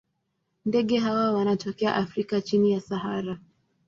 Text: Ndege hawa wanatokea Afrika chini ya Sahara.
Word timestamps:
Ndege 0.65 0.97
hawa 0.99 1.31
wanatokea 1.31 1.95
Afrika 1.95 2.41
chini 2.41 2.71
ya 2.71 2.81
Sahara. 2.81 3.39